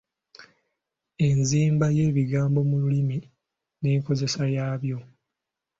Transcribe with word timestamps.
Enzimba 1.27 1.87
yebigambo 1.97 2.59
mu 2.69 2.75
lulimi 2.81 3.17
n’enkozesa 3.81 4.43
yabyo. 4.55 4.97